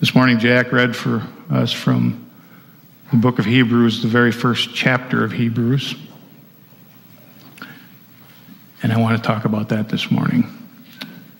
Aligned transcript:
This 0.00 0.14
morning, 0.14 0.38
Jack 0.38 0.72
read 0.72 0.96
for 0.96 1.22
us 1.50 1.74
from 1.74 2.30
the 3.10 3.18
book 3.18 3.38
of 3.38 3.44
Hebrews, 3.44 4.00
the 4.00 4.08
very 4.08 4.32
first 4.32 4.74
chapter 4.74 5.22
of 5.22 5.30
Hebrews. 5.30 5.94
And 8.82 8.94
I 8.94 8.98
want 8.98 9.18
to 9.18 9.22
talk 9.22 9.44
about 9.44 9.68
that 9.68 9.90
this 9.90 10.10
morning. 10.10 10.46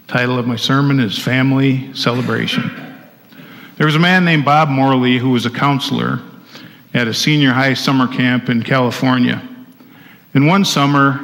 Title 0.09 0.39
of 0.39 0.47
my 0.47 0.57
sermon 0.57 1.01
is 1.01 1.19
Family 1.19 1.91
Celebration. 1.95 2.71
There 3.79 3.87
was 3.87 3.97
a 3.97 3.99
man 3.99 4.27
named 4.27 4.45
Bob 4.45 4.69
Morley 4.69 5.17
who 5.17 5.31
was 5.31 5.47
a 5.47 5.51
counselor 5.51 6.21
at 6.93 7.09
a 7.09 7.15
senior 7.15 7.53
high 7.53 7.73
summer 7.73 8.07
camp 8.07 8.51
in 8.51 8.63
California. 8.63 9.41
And 10.35 10.47
one 10.47 10.67
summer, 10.67 11.15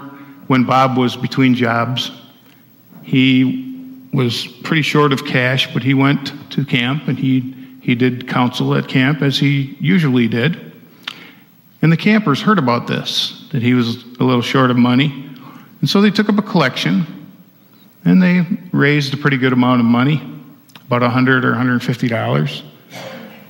when 0.47 0.65
Bob 0.65 0.97
was 0.97 1.19
between 1.19 1.55
jobs, 1.55 2.11
he 3.03 3.66
was 4.17 4.47
pretty 4.47 4.81
short 4.81 5.13
of 5.13 5.27
cash, 5.27 5.73
but 5.75 5.83
he 5.83 5.93
went 5.93 6.33
to 6.51 6.65
camp 6.65 7.07
and 7.07 7.19
he, 7.19 7.55
he 7.83 7.95
did 7.95 8.27
counsel 8.27 8.75
at 8.75 8.89
camp 8.89 9.21
as 9.21 9.39
he 9.39 9.77
usually 9.79 10.27
did. 10.27 10.73
And 11.83 11.93
the 11.93 11.99
campers 11.99 12.41
heard 12.41 12.59
about 12.59 12.87
this, 12.87 13.47
that 13.53 13.61
he 13.61 13.75
was 13.75 14.05
a 14.19 14.25
little 14.25 14.41
short 14.41 14.71
of 14.71 14.79
money. 14.79 15.29
And 15.83 15.91
so 15.91 16.01
they 16.01 16.11
took 16.11 16.31
up 16.31 16.39
a 16.39 16.43
collection 16.43 17.05
and 18.07 18.23
they 18.23 18.47
raised 18.73 19.13
a 19.13 19.19
pretty 19.19 19.37
good 19.37 19.53
amount 19.53 19.81
of 19.81 19.87
money, 19.87 20.23
about 20.87 21.03
100 21.03 21.45
or 21.45 21.53
$150. 21.53 22.63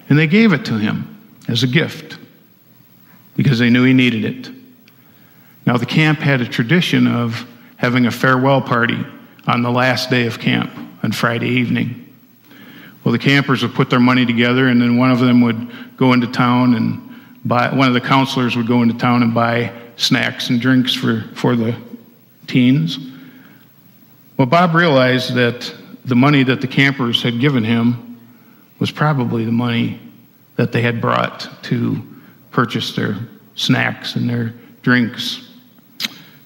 And 0.08 0.18
they 0.18 0.26
gave 0.26 0.52
it 0.52 0.64
to 0.64 0.78
him 0.78 1.16
as 1.46 1.62
a 1.62 1.68
gift 1.68 2.18
because 3.36 3.60
they 3.60 3.70
knew 3.70 3.84
he 3.84 3.92
needed 3.92 4.24
it. 4.24 4.52
Now, 5.64 5.76
the 5.76 5.86
camp 5.86 6.18
had 6.18 6.40
a 6.40 6.48
tradition 6.48 7.06
of 7.06 7.46
having 7.76 8.06
a 8.06 8.10
farewell 8.10 8.60
party 8.60 9.06
on 9.46 9.62
the 9.62 9.70
last 9.70 10.10
day 10.10 10.26
of 10.26 10.38
camp 10.38 10.70
on 11.02 11.12
Friday 11.12 11.48
evening. 11.48 12.02
Well, 13.04 13.12
the 13.12 13.18
campers 13.18 13.62
would 13.62 13.74
put 13.74 13.88
their 13.88 14.00
money 14.00 14.26
together, 14.26 14.66
and 14.66 14.80
then 14.80 14.96
one 14.96 15.12
of 15.12 15.20
them 15.20 15.40
would 15.42 15.96
go 15.96 16.12
into 16.12 16.26
town 16.26 16.74
and 16.74 17.14
buy, 17.44 17.72
one 17.72 17.86
of 17.86 17.94
the 17.94 18.00
counselors 18.00 18.56
would 18.56 18.66
go 18.66 18.82
into 18.82 18.98
town 18.98 19.22
and 19.22 19.32
buy 19.32 19.72
snacks 19.96 20.50
and 20.50 20.60
drinks 20.60 20.92
for, 20.92 21.22
for 21.34 21.54
the 21.54 21.76
teens. 22.48 22.98
Well, 24.36 24.46
Bob 24.46 24.74
realized 24.74 25.34
that 25.34 25.72
the 26.04 26.16
money 26.16 26.42
that 26.42 26.60
the 26.60 26.66
campers 26.66 27.22
had 27.22 27.40
given 27.40 27.64
him 27.64 28.18
was 28.78 28.90
probably 28.90 29.44
the 29.44 29.52
money 29.52 30.00
that 30.56 30.72
they 30.72 30.82
had 30.82 31.00
brought 31.00 31.48
to 31.64 32.02
purchase 32.50 32.94
their 32.96 33.16
snacks 33.54 34.16
and 34.16 34.28
their 34.28 34.52
drinks. 34.82 35.48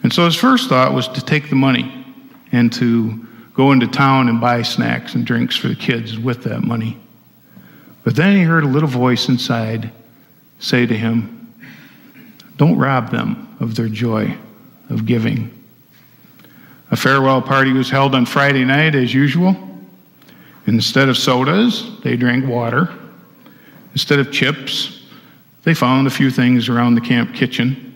And 0.03 0.12
so 0.12 0.25
his 0.25 0.37
first 0.37 0.69
thought 0.69 0.92
was 0.92 1.09
to 1.09 1.25
take 1.25 1.48
the 1.48 1.57
money 1.57 2.00
and 2.53 2.73
to 2.75 3.27
go 3.55 3.73
into 3.73 3.87
town 3.87 4.29
and 4.29 4.41
buy 4.41 4.62
snacks 4.62 5.15
and 5.15 5.27
drinks 5.27 5.56
for 5.56 5.69
the 5.69 5.75
kids 5.75 6.19
with 6.19 6.45
that 6.45 6.62
money. 6.62 6.98
But 8.05 8.17
then 8.17 8.37
he 8.37 8.42
heard 8.42 8.65
a 8.65 8.69
little 8.69 8.89
voice 8.89 9.29
inside 9.29 9.91
say 10.59 10.87
to 10.87 10.97
him, 10.97 11.55
Don't 12.57 12.79
rob 12.79 13.11
them 13.11 13.57
of 13.61 13.75
their 13.75 13.89
joy 13.89 14.37
of 14.89 15.07
giving. 15.07 15.57
A 16.91 16.97
farewell 16.97 17.41
party 17.41 17.73
was 17.73 17.91
held 17.91 18.15
on 18.15 18.27
Friday 18.27 18.64
night 18.64 18.95
as 18.95 19.14
usual. 19.14 19.57
Instead 20.67 21.09
of 21.09 21.17
sodas, 21.17 22.01
they 22.03 22.17
drank 22.17 22.47
water. 22.47 22.89
Instead 23.92 24.19
of 24.19 24.33
chips, 24.33 25.05
they 25.62 25.75
found 25.75 26.07
a 26.07 26.11
few 26.11 26.31
things 26.31 26.69
around 26.69 26.95
the 26.95 27.01
camp 27.01 27.35
kitchen 27.35 27.87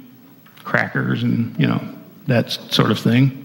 crackers 0.62 1.22
and, 1.22 1.58
you 1.58 1.66
know, 1.66 1.82
that 2.26 2.50
sort 2.50 2.90
of 2.90 2.98
thing. 2.98 3.43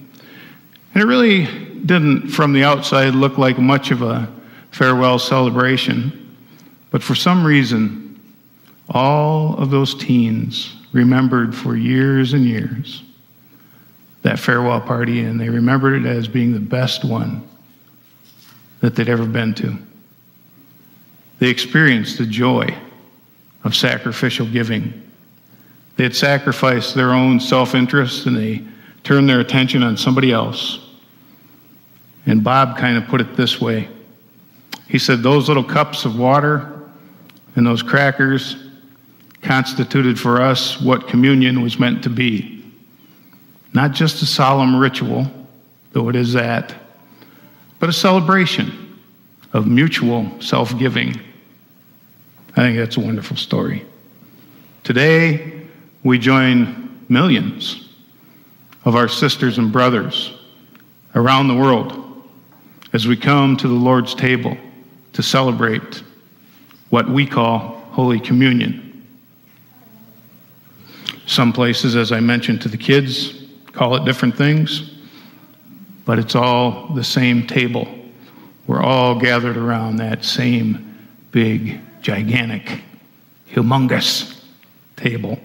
And 0.94 1.02
it 1.02 1.06
really 1.06 1.44
didn't, 1.86 2.28
from 2.28 2.52
the 2.52 2.64
outside, 2.64 3.14
look 3.14 3.38
like 3.38 3.58
much 3.58 3.90
of 3.90 4.02
a 4.02 4.30
farewell 4.70 5.18
celebration. 5.18 6.36
But 6.90 7.02
for 7.02 7.14
some 7.14 7.44
reason, 7.44 8.20
all 8.88 9.56
of 9.56 9.70
those 9.70 9.94
teens 9.94 10.74
remembered 10.92 11.54
for 11.54 11.76
years 11.76 12.32
and 12.32 12.44
years 12.44 13.02
that 14.22 14.38
farewell 14.38 14.80
party, 14.80 15.20
and 15.20 15.40
they 15.40 15.48
remembered 15.48 16.04
it 16.04 16.08
as 16.08 16.28
being 16.28 16.52
the 16.52 16.60
best 16.60 17.04
one 17.04 17.48
that 18.80 18.94
they'd 18.94 19.08
ever 19.08 19.24
been 19.24 19.54
to. 19.54 19.76
They 21.38 21.48
experienced 21.48 22.18
the 22.18 22.26
joy 22.26 22.76
of 23.64 23.74
sacrificial 23.74 24.46
giving. 24.46 25.10
They 25.96 26.04
had 26.04 26.16
sacrificed 26.16 26.94
their 26.94 27.12
own 27.12 27.40
self 27.40 27.74
interest 27.74 28.26
and 28.26 28.36
they 28.36 28.62
turn 29.04 29.26
their 29.26 29.40
attention 29.40 29.82
on 29.82 29.96
somebody 29.96 30.32
else. 30.32 30.78
And 32.26 32.44
Bob 32.44 32.76
kind 32.76 32.96
of 32.96 33.06
put 33.08 33.20
it 33.20 33.36
this 33.36 33.60
way 33.60 33.88
He 34.88 34.98
said, 34.98 35.22
Those 35.22 35.48
little 35.48 35.64
cups 35.64 36.04
of 36.04 36.18
water 36.18 36.88
and 37.56 37.66
those 37.66 37.82
crackers 37.82 38.56
constituted 39.42 40.18
for 40.18 40.40
us 40.40 40.80
what 40.80 41.08
communion 41.08 41.62
was 41.62 41.78
meant 41.78 42.02
to 42.04 42.10
be. 42.10 42.64
Not 43.72 43.92
just 43.92 44.22
a 44.22 44.26
solemn 44.26 44.76
ritual, 44.76 45.26
though 45.92 46.08
it 46.08 46.16
is 46.16 46.32
that, 46.34 46.74
but 47.78 47.88
a 47.88 47.92
celebration 47.92 48.98
of 49.52 49.66
mutual 49.66 50.40
self 50.40 50.78
giving. 50.78 51.18
I 52.56 52.62
think 52.62 52.78
that's 52.78 52.96
a 52.96 53.00
wonderful 53.00 53.36
story. 53.36 53.84
Today, 54.84 55.62
we 56.02 56.18
join 56.18 57.04
millions 57.08 57.89
of 58.84 58.96
our 58.96 59.08
sisters 59.08 59.58
and 59.58 59.72
brothers 59.72 60.32
around 61.14 61.48
the 61.48 61.54
world 61.54 62.22
as 62.92 63.06
we 63.06 63.16
come 63.16 63.56
to 63.56 63.68
the 63.68 63.74
Lord's 63.74 64.14
table 64.14 64.56
to 65.12 65.22
celebrate 65.22 66.02
what 66.88 67.08
we 67.08 67.26
call 67.26 67.58
Holy 67.92 68.18
Communion. 68.18 69.06
Some 71.26 71.52
places, 71.52 71.94
as 71.94 72.10
I 72.10 72.20
mentioned 72.20 72.62
to 72.62 72.68
the 72.68 72.76
kids, 72.76 73.44
call 73.72 73.94
it 73.96 74.04
different 74.04 74.36
things, 74.36 74.94
but 76.04 76.18
it's 76.18 76.34
all 76.34 76.88
the 76.94 77.04
same 77.04 77.46
table. 77.46 77.86
We're 78.66 78.82
all 78.82 79.18
gathered 79.18 79.56
around 79.56 79.96
that 79.96 80.24
same 80.24 81.08
big, 81.30 81.80
gigantic, 82.02 82.82
humongous 83.48 84.42
table. 84.96 85.38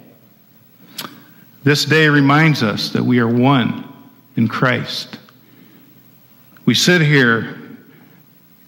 This 1.65 1.83
day 1.83 2.07
reminds 2.09 2.61
us 2.61 2.89
that 2.89 3.03
we 3.03 3.17
are 3.17 3.27
one 3.27 3.91
in 4.35 4.47
Christ. 4.47 5.17
We 6.65 6.75
sit 6.75 7.01
here 7.01 7.57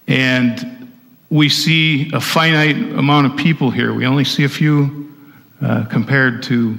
and 0.08 0.92
we 1.30 1.48
see 1.48 2.10
a 2.12 2.20
finite 2.20 2.74
amount 2.74 3.28
of 3.28 3.36
people 3.36 3.70
here. 3.70 3.94
We 3.94 4.04
only 4.04 4.24
see 4.24 4.42
a 4.42 4.48
few 4.48 5.14
uh, 5.62 5.84
compared 5.84 6.42
to 6.44 6.76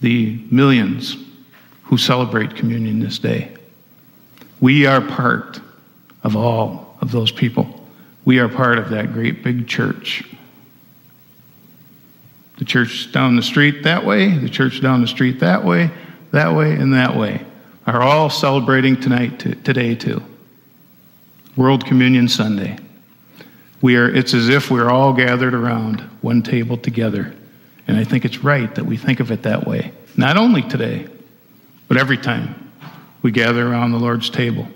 the 0.00 0.44
millions 0.50 1.18
who 1.84 1.98
celebrate 1.98 2.56
communion 2.56 2.98
this 2.98 3.20
day. 3.20 3.54
We 4.60 4.86
are 4.86 5.00
part 5.00 5.60
of 6.24 6.34
all 6.34 6.96
of 7.00 7.12
those 7.12 7.30
people. 7.30 7.86
We 8.24 8.40
are 8.40 8.48
part 8.48 8.78
of 8.78 8.90
that 8.90 9.12
great 9.12 9.44
big 9.44 9.68
church 9.68 10.24
the 12.58 12.64
church 12.64 13.10
down 13.12 13.36
the 13.36 13.42
street 13.42 13.82
that 13.82 14.04
way, 14.04 14.36
the 14.36 14.48
church 14.48 14.80
down 14.80 15.00
the 15.00 15.08
street 15.08 15.40
that 15.40 15.64
way, 15.64 15.90
that 16.30 16.54
way, 16.54 16.72
and 16.74 16.94
that 16.94 17.16
way 17.16 17.44
are 17.86 18.02
all 18.02 18.30
celebrating 18.30 18.98
tonight, 18.98 19.38
today 19.64 19.94
too. 19.94 20.22
World 21.56 21.86
Communion 21.86 22.28
Sunday. 22.28 22.78
We 23.80 23.96
are, 23.96 24.08
it's 24.08 24.32
as 24.32 24.48
if 24.48 24.70
we're 24.70 24.90
all 24.90 25.12
gathered 25.12 25.54
around 25.54 26.00
one 26.22 26.42
table 26.42 26.78
together. 26.78 27.34
And 27.86 27.98
I 27.98 28.04
think 28.04 28.24
it's 28.24 28.38
right 28.38 28.74
that 28.74 28.86
we 28.86 28.96
think 28.96 29.20
of 29.20 29.30
it 29.30 29.42
that 29.42 29.66
way. 29.66 29.92
Not 30.16 30.38
only 30.38 30.62
today, 30.62 31.06
but 31.86 31.98
every 31.98 32.16
time 32.16 32.72
we 33.20 33.30
gather 33.30 33.66
around 33.66 33.92
the 33.92 33.98
Lord's 33.98 34.30
table. 34.30 34.66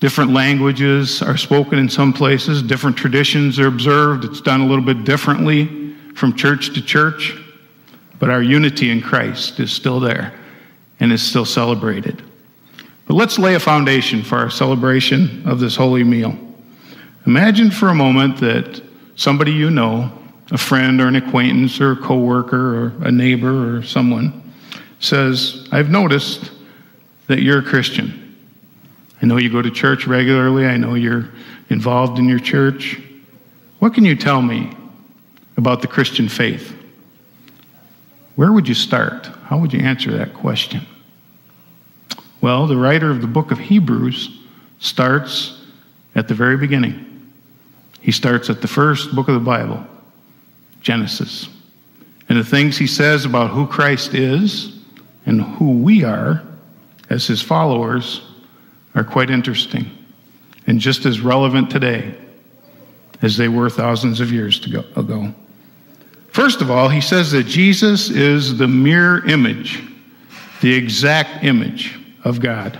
Different 0.00 0.32
languages 0.32 1.22
are 1.22 1.36
spoken 1.36 1.78
in 1.78 1.88
some 1.88 2.12
places, 2.12 2.62
different 2.62 2.96
traditions 2.96 3.58
are 3.58 3.66
observed. 3.66 4.24
It's 4.24 4.40
done 4.40 4.62
a 4.62 4.66
little 4.66 4.84
bit 4.84 5.04
differently 5.04 5.85
from 6.16 6.34
church 6.34 6.72
to 6.72 6.80
church, 6.80 7.36
but 8.18 8.30
our 8.30 8.42
unity 8.42 8.90
in 8.90 9.02
Christ 9.02 9.60
is 9.60 9.70
still 9.70 10.00
there 10.00 10.32
and 10.98 11.12
is 11.12 11.22
still 11.22 11.44
celebrated. 11.44 12.22
But 13.06 13.14
let's 13.14 13.38
lay 13.38 13.54
a 13.54 13.60
foundation 13.60 14.22
for 14.22 14.38
our 14.38 14.48
celebration 14.48 15.46
of 15.46 15.60
this 15.60 15.76
holy 15.76 16.04
meal. 16.04 16.36
Imagine 17.26 17.70
for 17.70 17.90
a 17.90 17.94
moment 17.94 18.38
that 18.38 18.82
somebody 19.14 19.52
you 19.52 19.70
know, 19.70 20.10
a 20.50 20.56
friend 20.56 21.02
or 21.02 21.06
an 21.06 21.16
acquaintance 21.16 21.82
or 21.82 21.92
a 21.92 21.96
coworker 21.96 22.84
or 22.84 22.86
a 23.02 23.12
neighbor 23.12 23.76
or 23.76 23.82
someone, 23.82 24.42
says, 25.00 25.68
I've 25.70 25.90
noticed 25.90 26.50
that 27.26 27.42
you're 27.42 27.58
a 27.58 27.62
Christian. 27.62 28.34
I 29.20 29.26
know 29.26 29.36
you 29.36 29.50
go 29.50 29.60
to 29.60 29.70
church 29.70 30.06
regularly. 30.06 30.64
I 30.64 30.78
know 30.78 30.94
you're 30.94 31.28
involved 31.68 32.18
in 32.18 32.26
your 32.26 32.38
church. 32.38 32.98
What 33.80 33.92
can 33.92 34.06
you 34.06 34.16
tell 34.16 34.40
me 34.40 34.72
about 35.56 35.82
the 35.82 35.88
Christian 35.88 36.28
faith, 36.28 36.74
where 38.36 38.52
would 38.52 38.68
you 38.68 38.74
start? 38.74 39.26
How 39.44 39.58
would 39.58 39.72
you 39.72 39.80
answer 39.80 40.10
that 40.16 40.34
question? 40.34 40.82
Well, 42.40 42.66
the 42.66 42.76
writer 42.76 43.10
of 43.10 43.22
the 43.22 43.26
book 43.26 43.50
of 43.50 43.58
Hebrews 43.58 44.38
starts 44.78 45.64
at 46.14 46.28
the 46.28 46.34
very 46.34 46.56
beginning. 46.56 47.32
He 48.00 48.12
starts 48.12 48.50
at 48.50 48.60
the 48.60 48.68
first 48.68 49.14
book 49.14 49.28
of 49.28 49.34
the 49.34 49.40
Bible, 49.40 49.84
Genesis. 50.80 51.48
And 52.28 52.38
the 52.38 52.44
things 52.44 52.76
he 52.76 52.86
says 52.86 53.24
about 53.24 53.50
who 53.50 53.66
Christ 53.66 54.14
is 54.14 54.78
and 55.24 55.40
who 55.40 55.78
we 55.78 56.04
are 56.04 56.42
as 57.08 57.26
his 57.26 57.40
followers 57.40 58.22
are 58.94 59.04
quite 59.04 59.30
interesting 59.30 59.90
and 60.66 60.80
just 60.80 61.06
as 61.06 61.20
relevant 61.20 61.70
today 61.70 62.14
as 63.22 63.36
they 63.36 63.48
were 63.48 63.70
thousands 63.70 64.20
of 64.20 64.32
years 64.32 64.64
ago. 64.66 64.84
First 66.36 66.60
of 66.60 66.70
all, 66.70 66.90
he 66.90 67.00
says 67.00 67.30
that 67.30 67.46
Jesus 67.46 68.10
is 68.10 68.58
the 68.58 68.68
mirror 68.68 69.26
image, 69.26 69.82
the 70.60 70.74
exact 70.74 71.42
image 71.42 71.98
of 72.24 72.40
God. 72.40 72.78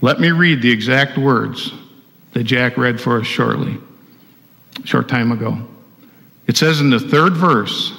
Let 0.00 0.18
me 0.18 0.32
read 0.32 0.60
the 0.60 0.68
exact 0.72 1.16
words 1.16 1.72
that 2.32 2.42
Jack 2.42 2.76
read 2.76 3.00
for 3.00 3.20
us 3.20 3.26
shortly, 3.28 3.78
short 4.84 5.08
time 5.08 5.30
ago. 5.30 5.64
It 6.48 6.56
says 6.56 6.80
in 6.80 6.90
the 6.90 6.98
third 6.98 7.34
verse, 7.34 7.92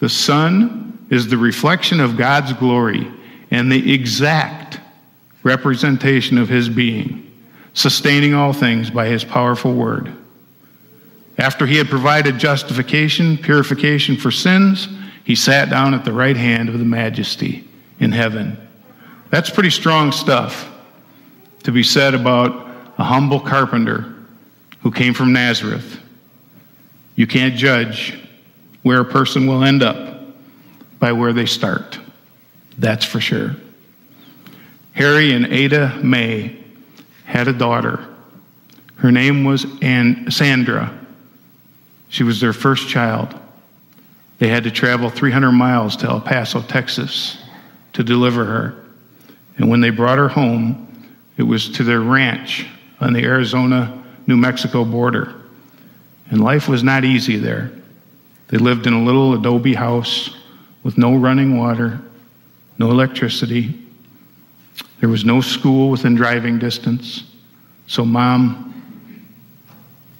the 0.00 0.08
Son 0.08 1.06
is 1.08 1.28
the 1.28 1.38
reflection 1.38 2.00
of 2.00 2.16
God's 2.16 2.52
glory 2.54 3.06
and 3.52 3.70
the 3.70 3.94
exact 3.94 4.80
representation 5.44 6.38
of 6.38 6.48
his 6.48 6.68
being, 6.68 7.32
sustaining 7.74 8.34
all 8.34 8.52
things 8.52 8.90
by 8.90 9.06
his 9.06 9.22
powerful 9.22 9.72
word. 9.72 10.12
After 11.38 11.66
he 11.66 11.76
had 11.76 11.88
provided 11.88 12.38
justification, 12.38 13.38
purification 13.38 14.16
for 14.16 14.30
sins, 14.30 14.88
he 15.24 15.34
sat 15.34 15.70
down 15.70 15.94
at 15.94 16.04
the 16.04 16.12
right 16.12 16.36
hand 16.36 16.68
of 16.68 16.78
the 16.78 16.84
majesty 16.84 17.66
in 18.00 18.12
heaven. 18.12 18.56
That's 19.30 19.48
pretty 19.48 19.70
strong 19.70 20.12
stuff 20.12 20.68
to 21.62 21.72
be 21.72 21.82
said 21.82 22.14
about 22.14 22.68
a 22.98 23.04
humble 23.04 23.40
carpenter 23.40 24.14
who 24.80 24.90
came 24.90 25.14
from 25.14 25.32
Nazareth. 25.32 26.00
You 27.14 27.26
can't 27.26 27.54
judge 27.54 28.18
where 28.82 29.00
a 29.00 29.04
person 29.04 29.46
will 29.46 29.64
end 29.64 29.82
up 29.82 30.20
by 30.98 31.12
where 31.12 31.32
they 31.32 31.46
start. 31.46 31.98
That's 32.78 33.04
for 33.04 33.20
sure. 33.20 33.56
Harry 34.92 35.32
and 35.32 35.46
Ada 35.46 36.00
Mae 36.02 36.58
had 37.24 37.48
a 37.48 37.52
daughter. 37.52 38.04
Her 38.96 39.10
name 39.10 39.44
was 39.44 39.66
Sandra. 40.28 41.01
She 42.12 42.24
was 42.24 42.42
their 42.42 42.52
first 42.52 42.90
child. 42.90 43.34
They 44.38 44.48
had 44.48 44.64
to 44.64 44.70
travel 44.70 45.08
300 45.08 45.50
miles 45.50 45.96
to 45.96 46.08
El 46.08 46.20
Paso, 46.20 46.60
Texas 46.60 47.38
to 47.94 48.04
deliver 48.04 48.44
her. 48.44 48.84
And 49.56 49.70
when 49.70 49.80
they 49.80 49.88
brought 49.88 50.18
her 50.18 50.28
home, 50.28 51.08
it 51.38 51.42
was 51.44 51.70
to 51.70 51.84
their 51.84 52.02
ranch 52.02 52.66
on 53.00 53.14
the 53.14 53.24
Arizona 53.24 54.04
New 54.26 54.36
Mexico 54.36 54.84
border. 54.84 55.32
And 56.28 56.44
life 56.44 56.68
was 56.68 56.82
not 56.82 57.02
easy 57.02 57.38
there. 57.38 57.72
They 58.48 58.58
lived 58.58 58.86
in 58.86 58.92
a 58.92 59.02
little 59.02 59.32
adobe 59.32 59.72
house 59.72 60.36
with 60.82 60.98
no 60.98 61.16
running 61.16 61.56
water, 61.56 61.98
no 62.76 62.90
electricity. 62.90 63.86
There 65.00 65.08
was 65.08 65.24
no 65.24 65.40
school 65.40 65.88
within 65.88 66.14
driving 66.14 66.58
distance. 66.58 67.24
So 67.86 68.04
mom 68.04 68.68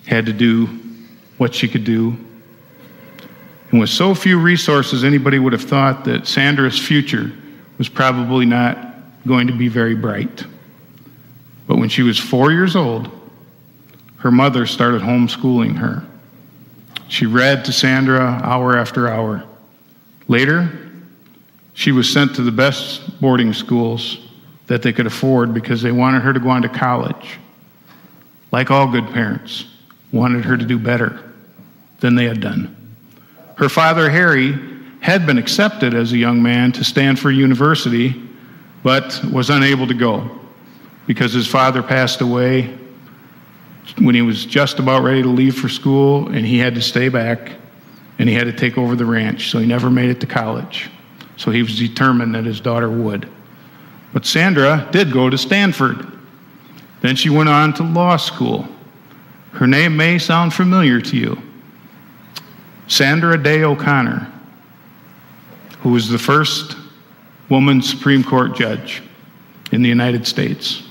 had 0.06 0.24
to 0.24 0.32
do 0.32 0.78
what 1.42 1.56
she 1.56 1.66
could 1.66 1.82
do. 1.82 2.16
And 3.72 3.80
with 3.80 3.90
so 3.90 4.14
few 4.14 4.38
resources, 4.38 5.02
anybody 5.02 5.40
would 5.40 5.52
have 5.52 5.64
thought 5.64 6.04
that 6.04 6.28
Sandra's 6.28 6.78
future 6.78 7.32
was 7.78 7.88
probably 7.88 8.46
not 8.46 8.94
going 9.26 9.48
to 9.48 9.52
be 9.52 9.66
very 9.66 9.96
bright. 9.96 10.46
But 11.66 11.78
when 11.78 11.88
she 11.88 12.02
was 12.02 12.16
four 12.16 12.52
years 12.52 12.76
old, 12.76 13.10
her 14.18 14.30
mother 14.30 14.66
started 14.66 15.02
homeschooling 15.02 15.74
her. 15.78 16.04
She 17.08 17.26
read 17.26 17.64
to 17.64 17.72
Sandra 17.72 18.20
hour 18.20 18.76
after 18.76 19.08
hour. 19.08 19.42
Later, 20.28 20.92
she 21.74 21.90
was 21.90 22.08
sent 22.08 22.36
to 22.36 22.42
the 22.42 22.52
best 22.52 23.20
boarding 23.20 23.52
schools 23.52 24.18
that 24.68 24.82
they 24.82 24.92
could 24.92 25.06
afford 25.06 25.52
because 25.52 25.82
they 25.82 25.90
wanted 25.90 26.22
her 26.22 26.32
to 26.32 26.38
go 26.38 26.50
on 26.50 26.62
to 26.62 26.68
college. 26.68 27.40
Like 28.52 28.70
all 28.70 28.86
good 28.86 29.08
parents, 29.08 29.64
wanted 30.12 30.44
her 30.44 30.56
to 30.56 30.64
do 30.64 30.78
better 30.78 31.31
than 32.02 32.14
they 32.14 32.26
had 32.26 32.40
done. 32.40 32.76
Her 33.56 33.70
father, 33.70 34.10
Harry, 34.10 34.58
had 35.00 35.24
been 35.24 35.38
accepted 35.38 35.94
as 35.94 36.12
a 36.12 36.18
young 36.18 36.42
man 36.42 36.72
to 36.72 36.84
Stanford 36.84 37.34
University, 37.34 38.14
but 38.82 39.24
was 39.32 39.48
unable 39.48 39.86
to 39.86 39.94
go 39.94 40.38
because 41.06 41.32
his 41.32 41.46
father 41.46 41.82
passed 41.82 42.20
away 42.20 42.76
when 43.98 44.14
he 44.14 44.22
was 44.22 44.44
just 44.44 44.78
about 44.78 45.02
ready 45.02 45.22
to 45.22 45.28
leave 45.28 45.56
for 45.56 45.68
school, 45.68 46.28
and 46.28 46.44
he 46.44 46.58
had 46.58 46.74
to 46.74 46.82
stay 46.82 47.08
back 47.08 47.52
and 48.18 48.28
he 48.28 48.34
had 48.34 48.44
to 48.44 48.52
take 48.52 48.78
over 48.78 48.94
the 48.94 49.04
ranch, 49.04 49.50
so 49.50 49.58
he 49.58 49.66
never 49.66 49.90
made 49.90 50.10
it 50.10 50.20
to 50.20 50.26
college. 50.26 50.90
So 51.36 51.50
he 51.50 51.62
was 51.62 51.78
determined 51.78 52.34
that 52.34 52.44
his 52.44 52.60
daughter 52.60 52.90
would. 52.90 53.28
But 54.12 54.26
Sandra 54.26 54.88
did 54.92 55.12
go 55.12 55.30
to 55.30 55.38
Stanford. 55.38 56.06
Then 57.00 57.16
she 57.16 57.30
went 57.30 57.48
on 57.48 57.72
to 57.74 57.82
law 57.82 58.16
school. 58.16 58.68
Her 59.52 59.66
name 59.66 59.96
may 59.96 60.18
sound 60.18 60.54
familiar 60.54 61.00
to 61.00 61.16
you. 61.16 61.42
Sandra 62.88 63.42
Day 63.42 63.62
O'Connor, 63.62 64.30
who 65.80 65.90
was 65.90 66.08
the 66.08 66.18
first 66.18 66.76
woman 67.48 67.82
Supreme 67.82 68.22
Court 68.24 68.54
judge 68.54 69.02
in 69.72 69.82
the 69.82 69.88
United 69.88 70.26
States. 70.26 70.82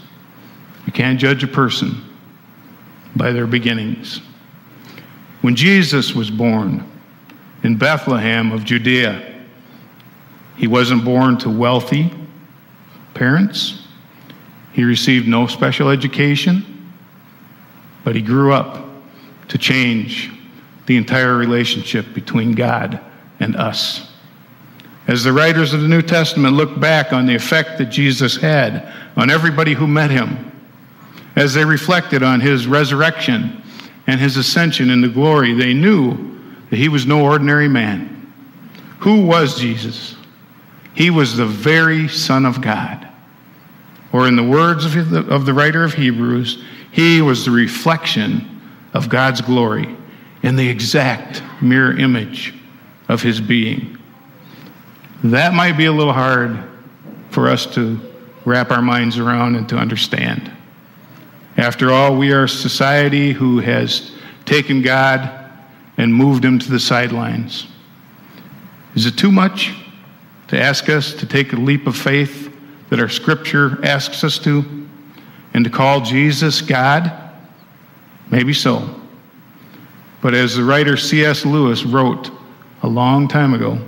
You 0.86 0.92
can't 0.92 1.20
judge 1.20 1.44
a 1.44 1.48
person 1.48 2.02
by 3.16 3.32
their 3.32 3.48
beginnings. 3.48 4.22
When 5.42 5.56
Jesus 5.56 6.14
was 6.14 6.30
born 6.30 6.84
in 7.64 7.78
Bethlehem 7.78 8.52
of 8.52 8.64
Judea, 8.64 9.28
he 10.56 10.68
wasn't 10.68 11.04
born 11.04 11.38
to 11.40 11.50
wealthy 11.50 12.12
parents. 13.14 13.88
He 14.74 14.84
received 14.84 15.28
no 15.28 15.48
special 15.48 15.90
education, 15.90 16.94
but 18.04 18.16
he 18.16 18.22
grew 18.22 18.54
up 18.54 18.86
to 19.50 19.58
change 19.58 20.32
the 20.86 20.98
entire 20.98 21.36
relationship 21.36 22.14
between 22.14 22.54
God 22.54 23.00
and 23.40 23.56
us. 23.56 24.12
As 25.08 25.24
the 25.24 25.34
writers 25.34 25.74
of 25.74 25.82
the 25.82 25.88
New 25.88 26.02
Testament 26.02 26.56
look 26.56 26.80
back 26.80 27.12
on 27.12 27.26
the 27.26 27.36
effect 27.36 27.78
that 27.80 27.86
Jesus 27.86 28.36
had 28.36 28.94
on 29.16 29.30
everybody 29.30 29.74
who 29.74 29.88
met 29.88 30.12
him, 30.12 30.52
as 31.36 31.54
they 31.54 31.66
reflected 31.66 32.24
on 32.24 32.40
his 32.40 32.68
resurrection 32.68 33.62
and 34.08 34.20
his 34.20 34.38
ascension 34.38 34.90
into 34.90 35.10
glory, 35.10 35.54
they 35.54 35.74
knew 35.74 36.40
that 36.70 36.78
he 36.78 36.90
was 36.90 37.06
no 37.06 37.24
ordinary 37.24 37.68
man. 37.68 38.32
Who 39.00 39.26
was 39.26 39.60
Jesus? 39.60 40.16
He 40.94 41.10
was 41.10 41.36
the 41.36 41.46
very 41.46 42.08
Son 42.08 42.46
of 42.46 42.62
God. 42.62 43.08
Or, 44.14 44.28
in 44.28 44.36
the 44.36 44.44
words 44.44 44.86
of 44.86 45.10
the, 45.10 45.26
of 45.28 45.46
the 45.46 45.54
writer 45.54 45.84
of 45.84 45.94
Hebrews, 45.94 46.64
he 46.92 47.22
was 47.22 47.46
the 47.46 47.52
reflection 47.52 48.62
of 48.94 49.08
God's 49.08 49.40
glory 49.40 49.96
in 50.44 50.56
the 50.56 50.68
exact 50.68 51.44
mirror 51.62 51.98
image 51.98 52.54
of 53.08 53.22
his 53.22 53.40
being. 53.40 53.98
That 55.24 55.54
might 55.54 55.78
be 55.78 55.86
a 55.86 55.92
little 55.92 56.14
hard 56.14 56.64
for 57.30 57.48
us 57.48 57.66
to 57.76 58.00
wrap 58.46 58.72
our 58.72 58.82
minds 58.82 59.20
around 59.20 59.56
and 59.56 59.70
to 59.70 59.78
understand. 59.78 60.52
After 61.58 61.92
all, 61.92 62.18
we 62.18 62.32
are 62.32 62.46
a 62.46 62.50
society 62.50 63.32
who 63.32 63.60
has 63.60 64.12
taken 64.46 64.82
God 64.82 65.52
and 65.98 66.14
moved 66.14 66.44
him 66.44 66.58
to 66.58 66.72
the 66.72 66.80
sidelines. 66.80 67.68
Is 68.96 69.06
it 69.06 69.18
too 69.18 69.32
much 69.32 69.74
to 70.48 70.60
ask 70.60 70.90
us 70.90 71.14
to 71.14 71.26
take 71.26 71.54
a 71.54 71.58
leap 71.58 71.88
of 71.88 71.96
faith 71.96 72.52
that 72.90 73.00
our 73.00 73.10
scripture 73.10 73.78
asks 73.86 74.24
us 74.24 74.40
to 74.40 74.88
and 75.54 75.64
to 75.64 75.70
call 75.70 76.02
Jesus 76.02 76.62
God? 76.62 77.12
Maybe 78.30 78.54
so. 78.54 79.01
But 80.22 80.34
as 80.34 80.56
the 80.56 80.64
writer 80.64 80.98
C.S. 80.98 81.46
Lewis 81.46 81.84
wrote 81.84 82.32
a 82.84 82.88
long 82.88 83.28
time 83.28 83.54
ago, 83.54 83.80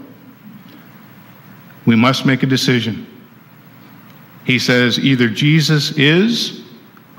we 1.85 1.95
must 1.95 2.25
make 2.25 2.43
a 2.43 2.47
decision. 2.47 3.07
He 4.45 4.59
says 4.59 4.99
either 4.99 5.29
Jesus 5.29 5.91
is 5.97 6.63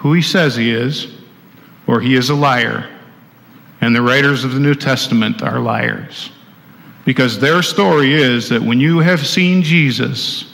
who 0.05 0.13
he 0.13 0.21
says 0.21 0.55
he 0.55 0.71
is, 0.71 1.09
or 1.87 1.99
he 1.99 2.15
is 2.15 2.29
a 2.29 2.35
liar. 2.35 2.91
And 3.81 3.97
the 3.97 4.03
writers 4.03 4.45
of 4.45 4.53
the 4.53 4.61
New 4.61 4.75
Testament 4.75 5.43
are 5.43 5.59
liars. 5.59 6.31
Because 7.07 7.39
their 7.39 7.63
story 7.63 8.13
is 8.13 8.51
that 8.51 8.61
when 8.61 8.79
you 8.81 8.99
have 8.99 9.27
seen 9.27 9.63
Jesus, 9.63 10.53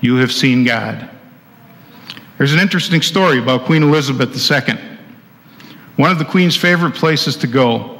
you 0.00 0.14
have 0.14 0.30
seen 0.30 0.62
God. 0.62 1.10
There's 2.36 2.52
an 2.52 2.60
interesting 2.60 3.02
story 3.02 3.40
about 3.40 3.64
Queen 3.64 3.82
Elizabeth 3.82 4.30
II. 4.30 4.77
One 5.98 6.12
of 6.12 6.20
the 6.20 6.24
Queen's 6.24 6.56
favorite 6.56 6.94
places 6.94 7.36
to 7.38 7.48
go 7.48 7.98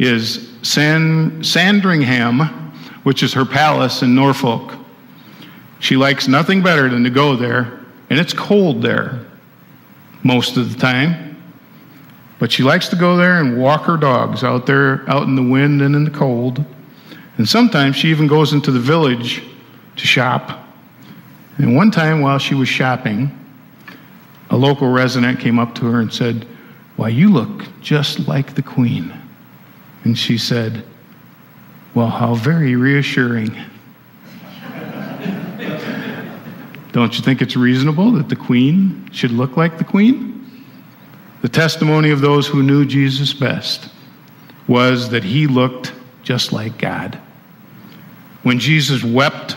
is 0.00 0.50
San, 0.62 1.44
Sandringham, 1.44 2.40
which 3.04 3.22
is 3.22 3.32
her 3.34 3.44
palace 3.44 4.02
in 4.02 4.16
Norfolk. 4.16 4.74
She 5.78 5.96
likes 5.96 6.26
nothing 6.26 6.60
better 6.60 6.88
than 6.88 7.04
to 7.04 7.10
go 7.10 7.36
there, 7.36 7.78
and 8.10 8.18
it's 8.18 8.32
cold 8.32 8.82
there 8.82 9.24
most 10.24 10.56
of 10.56 10.72
the 10.72 10.80
time. 10.80 11.40
But 12.40 12.50
she 12.50 12.64
likes 12.64 12.88
to 12.88 12.96
go 12.96 13.16
there 13.16 13.38
and 13.38 13.56
walk 13.56 13.82
her 13.82 13.96
dogs 13.96 14.42
out 14.42 14.66
there, 14.66 15.08
out 15.08 15.28
in 15.28 15.36
the 15.36 15.42
wind 15.48 15.82
and 15.82 15.94
in 15.94 16.02
the 16.02 16.10
cold. 16.10 16.64
And 17.38 17.48
sometimes 17.48 17.94
she 17.94 18.08
even 18.08 18.26
goes 18.26 18.54
into 18.54 18.72
the 18.72 18.80
village 18.80 19.44
to 19.94 20.04
shop. 20.04 20.66
And 21.58 21.76
one 21.76 21.92
time 21.92 22.22
while 22.22 22.40
she 22.40 22.56
was 22.56 22.68
shopping, 22.68 23.30
a 24.50 24.56
local 24.56 24.88
resident 24.88 25.38
came 25.38 25.60
up 25.60 25.76
to 25.76 25.86
her 25.86 26.00
and 26.00 26.12
said, 26.12 26.44
Why, 26.96 27.08
you 27.10 27.30
look 27.30 27.64
just 27.80 28.26
like 28.26 28.54
the 28.54 28.62
Queen. 28.62 29.12
And 30.04 30.18
she 30.18 30.38
said, 30.38 30.84
Well, 31.94 32.08
how 32.08 32.34
very 32.34 32.74
reassuring. 32.74 33.50
Don't 36.92 37.16
you 37.16 37.22
think 37.22 37.42
it's 37.42 37.56
reasonable 37.56 38.12
that 38.12 38.28
the 38.30 38.36
Queen 38.36 39.08
should 39.12 39.30
look 39.30 39.56
like 39.56 39.76
the 39.76 39.84
Queen? 39.84 40.32
The 41.42 41.48
testimony 41.50 42.10
of 42.10 42.20
those 42.20 42.46
who 42.46 42.62
knew 42.62 42.86
Jesus 42.86 43.34
best 43.34 43.90
was 44.66 45.10
that 45.10 45.22
he 45.22 45.46
looked 45.46 45.92
just 46.22 46.52
like 46.52 46.78
God. 46.78 47.20
When 48.42 48.58
Jesus 48.58 49.04
wept 49.04 49.56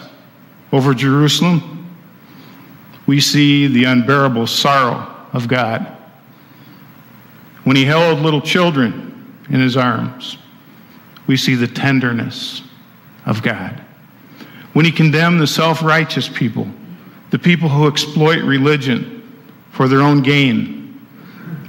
over 0.71 0.93
Jerusalem, 0.93 1.89
we 3.05 3.19
see 3.19 3.67
the 3.67 3.85
unbearable 3.85 4.45
sorrow 4.45 5.09
of 5.33 5.47
God. 5.47 5.95
When 7.69 7.75
he 7.75 7.85
held 7.85 8.21
little 8.21 8.41
children 8.41 9.31
in 9.47 9.59
his 9.59 9.77
arms, 9.77 10.39
we 11.27 11.37
see 11.37 11.53
the 11.53 11.67
tenderness 11.67 12.63
of 13.27 13.43
God. 13.43 13.79
When 14.73 14.85
he 14.85 14.91
condemned 14.91 15.39
the 15.39 15.45
self 15.45 15.83
righteous 15.83 16.27
people, 16.27 16.67
the 17.29 17.37
people 17.37 17.69
who 17.69 17.87
exploit 17.87 18.41
religion 18.41 19.39
for 19.69 19.87
their 19.87 20.01
own 20.01 20.23
gain, 20.23 21.07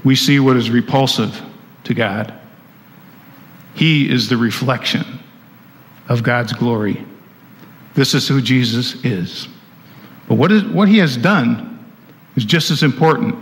we 0.02 0.16
see 0.16 0.40
what 0.40 0.56
is 0.56 0.70
repulsive 0.70 1.38
to 1.84 1.92
God. 1.92 2.32
He 3.74 4.10
is 4.10 4.26
the 4.26 4.38
reflection 4.38 5.04
of 6.08 6.22
God's 6.22 6.54
glory. 6.54 7.04
This 7.92 8.14
is 8.14 8.26
who 8.26 8.40
Jesus 8.40 9.04
is. 9.04 9.48
But 10.28 10.36
what, 10.36 10.50
is, 10.50 10.64
what 10.64 10.88
he 10.88 10.96
has 10.96 11.18
done 11.18 11.92
is 12.36 12.46
just 12.46 12.70
as 12.70 12.82
important 12.82 13.34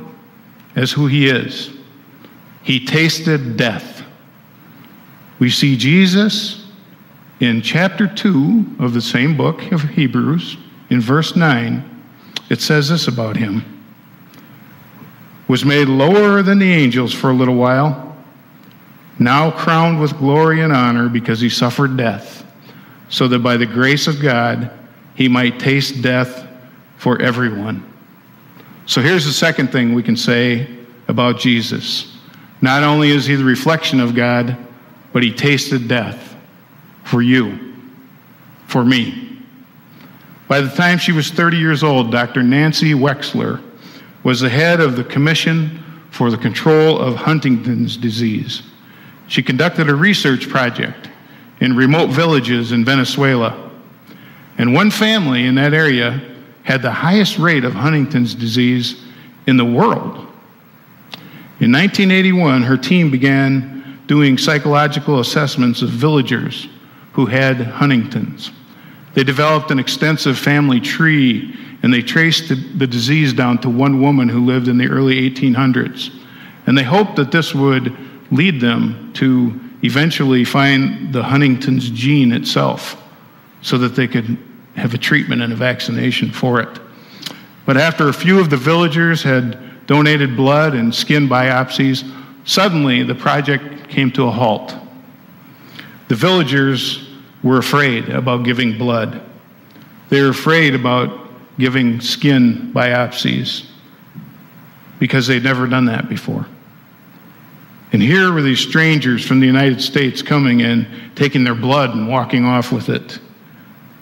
as 0.74 0.90
who 0.90 1.06
he 1.06 1.28
is. 1.28 1.77
He 2.68 2.84
tasted 2.84 3.56
death. 3.56 4.02
We 5.38 5.48
see 5.48 5.75
Jesus 5.75 6.66
in 7.40 7.62
chapter 7.62 8.06
2 8.06 8.76
of 8.78 8.92
the 8.92 9.00
same 9.00 9.38
book 9.38 9.72
of 9.72 9.80
Hebrews, 9.84 10.58
in 10.90 11.00
verse 11.00 11.34
9. 11.34 12.04
It 12.50 12.60
says 12.60 12.90
this 12.90 13.08
about 13.08 13.38
him 13.38 13.64
was 15.48 15.64
made 15.64 15.88
lower 15.88 16.42
than 16.42 16.58
the 16.58 16.70
angels 16.70 17.14
for 17.14 17.30
a 17.30 17.32
little 17.32 17.54
while, 17.54 18.14
now 19.18 19.50
crowned 19.50 19.98
with 19.98 20.18
glory 20.18 20.60
and 20.60 20.70
honor 20.70 21.08
because 21.08 21.40
he 21.40 21.48
suffered 21.48 21.96
death, 21.96 22.44
so 23.08 23.26
that 23.28 23.38
by 23.38 23.56
the 23.56 23.64
grace 23.64 24.06
of 24.06 24.20
God 24.20 24.70
he 25.14 25.26
might 25.26 25.58
taste 25.58 26.02
death 26.02 26.46
for 26.98 27.18
everyone. 27.22 27.82
So 28.84 29.00
here's 29.00 29.25
the 29.25 29.32
second 29.32 29.72
thing 29.72 29.94
we 29.94 30.02
can 30.02 30.18
say 30.18 30.68
about 31.08 31.38
Jesus. 31.38 32.17
Not 32.60 32.82
only 32.82 33.10
is 33.10 33.26
he 33.26 33.36
the 33.36 33.44
reflection 33.44 34.00
of 34.00 34.14
God, 34.14 34.56
but 35.12 35.22
he 35.22 35.32
tasted 35.32 35.88
death 35.88 36.36
for 37.04 37.22
you, 37.22 37.74
for 38.66 38.84
me. 38.84 39.38
By 40.48 40.60
the 40.60 40.74
time 40.74 40.98
she 40.98 41.12
was 41.12 41.30
30 41.30 41.58
years 41.58 41.82
old, 41.82 42.10
Dr. 42.10 42.42
Nancy 42.42 42.92
Wexler 42.92 43.62
was 44.22 44.40
the 44.40 44.48
head 44.48 44.80
of 44.80 44.96
the 44.96 45.04
Commission 45.04 45.82
for 46.10 46.30
the 46.30 46.38
Control 46.38 46.98
of 46.98 47.16
Huntington's 47.16 47.96
Disease. 47.96 48.62
She 49.28 49.42
conducted 49.42 49.88
a 49.88 49.94
research 49.94 50.48
project 50.48 51.10
in 51.60 51.76
remote 51.76 52.08
villages 52.08 52.72
in 52.72 52.84
Venezuela. 52.84 53.70
And 54.56 54.74
one 54.74 54.90
family 54.90 55.46
in 55.46 55.54
that 55.56 55.74
area 55.74 56.20
had 56.64 56.82
the 56.82 56.90
highest 56.90 57.38
rate 57.38 57.64
of 57.64 57.74
Huntington's 57.74 58.34
disease 58.34 59.02
in 59.46 59.56
the 59.56 59.64
world. 59.64 60.27
In 61.60 61.72
1981, 61.72 62.62
her 62.62 62.76
team 62.76 63.10
began 63.10 64.00
doing 64.06 64.38
psychological 64.38 65.18
assessments 65.18 65.82
of 65.82 65.90
villagers 65.90 66.68
who 67.12 67.26
had 67.26 67.56
Huntington's. 67.56 68.52
They 69.14 69.24
developed 69.24 69.72
an 69.72 69.80
extensive 69.80 70.38
family 70.38 70.80
tree 70.80 71.54
and 71.82 71.92
they 71.92 72.02
traced 72.02 72.48
the, 72.48 72.54
the, 72.54 72.86
disease 72.86 73.32
down 73.32 73.58
to 73.58 73.68
one 73.68 74.00
woman 74.00 74.28
who 74.28 74.44
lived 74.44 74.68
in 74.68 74.78
the 74.78 74.88
early 74.88 75.28
1800s. 75.30 76.14
And 76.66 76.78
they 76.78 76.82
hoped 76.84 77.16
that 77.16 77.32
this 77.32 77.54
would 77.54 77.96
lead 78.30 78.60
them 78.60 79.12
to 79.14 79.58
eventually 79.82 80.44
find 80.44 81.12
the 81.12 81.22
Huntington's 81.22 81.90
gene 81.90 82.32
itself 82.32 83.02
so 83.62 83.78
that 83.78 83.96
they 83.96 84.06
could 84.06 84.38
have 84.76 84.94
a 84.94 84.98
treatment 84.98 85.42
and 85.42 85.52
a 85.52 85.56
vaccination 85.56 86.30
for 86.30 86.60
it. 86.60 86.80
But 87.66 87.76
after 87.76 88.08
a 88.08 88.12
few 88.12 88.38
of 88.38 88.50
the 88.50 88.56
villagers 88.56 89.22
had 89.22 89.67
donated 89.88 90.37
blood 90.37 90.75
and 90.75 90.95
skin 90.95 91.26
biopsies, 91.28 92.09
suddenly 92.45 93.02
the 93.02 93.14
project 93.14 93.88
came 93.88 94.12
to 94.12 94.25
a 94.25 94.30
halt. 94.30 94.76
The 96.07 96.14
villagers 96.14 97.09
were 97.42 97.59
afraid 97.59 98.09
about 98.11 98.45
giving 98.45 98.78
blood. 98.78 99.21
They 100.11 100.21
were 100.21 100.28
afraid 100.28 100.75
about 100.75 101.30
giving 101.59 102.00
skin 102.00 102.71
biopsies 102.73 103.66
because 104.99 105.26
they'd 105.26 105.42
never 105.42 105.66
done 105.66 105.87
that 105.87 106.09
before. 106.09 106.47
And 107.92 108.02
here 108.02 108.30
were 108.30 108.42
these 108.42 108.61
strangers 108.61 109.26
from 109.26 109.40
the 109.40 109.47
United 109.47 109.80
States 109.80 110.21
coming 110.21 110.61
and 110.61 110.87
taking 111.14 111.45
their 111.45 111.54
blood 111.54 111.95
and 111.95 112.09
walking 112.09 112.45
off 112.45 112.71
with 112.71 112.90
it. 112.90 113.18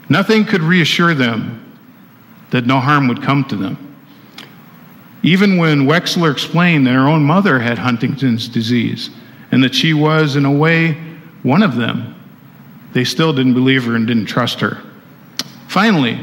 Nothing 0.09 0.45
could 0.45 0.63
reassure 0.63 1.15
them 1.15 1.63
that 2.51 2.67
no 2.67 2.81
harm 2.81 3.07
would 3.07 3.23
come 3.23 3.45
to 3.45 3.57
them. 3.57 3.86
Even 5.27 5.57
when 5.57 5.87
Wexler 5.87 6.31
explained 6.31 6.87
that 6.87 6.93
her 6.93 7.09
own 7.09 7.25
mother 7.25 7.59
had 7.59 7.79
Huntington's 7.79 8.49
disease 8.49 9.11
and 9.51 9.61
that 9.65 9.75
she 9.75 9.93
was, 9.93 10.37
in 10.37 10.45
a 10.45 10.53
way, 10.53 10.93
one 11.43 11.65
of 11.65 11.75
them, 11.75 12.15
they 12.93 13.03
still 13.03 13.33
didn't 13.33 13.55
believe 13.55 13.85
her 13.87 13.97
and 13.97 14.07
didn't 14.07 14.27
trust 14.27 14.61
her. 14.61 14.81
Finally, 15.67 16.15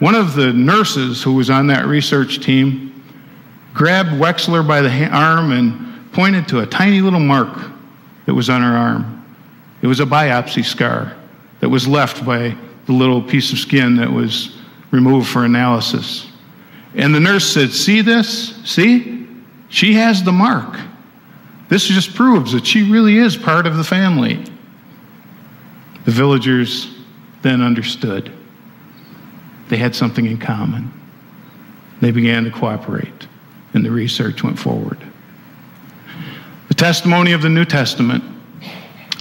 one 0.00 0.14
of 0.14 0.34
the 0.34 0.52
nurses 0.52 1.22
who 1.22 1.32
was 1.32 1.48
on 1.48 1.68
that 1.68 1.86
research 1.86 2.40
team 2.40 3.02
grabbed 3.72 4.10
Wexler 4.10 4.68
by 4.68 4.82
the 4.82 5.08
arm 5.08 5.52
and 5.52 6.12
pointed 6.12 6.46
to 6.48 6.60
a 6.60 6.66
tiny 6.66 7.00
little 7.00 7.18
mark 7.18 7.56
that 8.26 8.34
was 8.34 8.50
on 8.50 8.60
her 8.60 8.76
arm. 8.76 9.24
It 9.80 9.86
was 9.86 10.00
a 10.00 10.04
biopsy 10.04 10.62
scar 10.62 11.16
that 11.60 11.70
was 11.70 11.88
left 11.88 12.22
by 12.26 12.54
the 12.84 12.92
little 12.92 13.22
piece 13.22 13.50
of 13.54 13.58
skin 13.58 13.96
that 13.96 14.12
was 14.12 14.58
removed 14.90 15.26
for 15.26 15.46
analysis. 15.46 16.26
And 16.96 17.14
the 17.14 17.20
nurse 17.20 17.46
said, 17.46 17.70
See 17.70 18.00
this? 18.00 18.56
See? 18.64 19.28
She 19.68 19.94
has 19.94 20.22
the 20.22 20.32
mark. 20.32 20.78
This 21.68 21.86
just 21.86 22.14
proves 22.14 22.52
that 22.52 22.66
she 22.66 22.90
really 22.90 23.18
is 23.18 23.36
part 23.36 23.66
of 23.66 23.76
the 23.76 23.84
family. 23.84 24.42
The 26.04 26.10
villagers 26.10 26.94
then 27.42 27.60
understood. 27.60 28.32
They 29.68 29.76
had 29.76 29.94
something 29.94 30.26
in 30.26 30.38
common. 30.38 30.92
They 32.00 32.12
began 32.12 32.44
to 32.44 32.50
cooperate, 32.50 33.26
and 33.74 33.84
the 33.84 33.90
research 33.90 34.42
went 34.42 34.58
forward. 34.58 34.98
The 36.68 36.74
testimony 36.74 37.32
of 37.32 37.42
the 37.42 37.48
New 37.48 37.64
Testament 37.64 38.22